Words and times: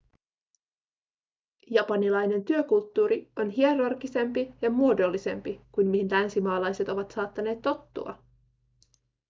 japanilainen 1.71 2.45
työkulttuuri 2.45 3.31
on 3.37 3.49
hierarkisempi 3.49 4.53
ja 4.61 4.69
muodollisempi 4.69 5.61
kuin 5.71 5.87
mihin 5.87 6.07
länsimaalaiset 6.11 6.89
ovat 6.89 7.11
saattaneet 7.11 7.61
tottua 7.61 8.23